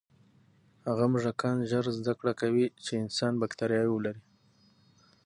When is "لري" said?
4.05-4.23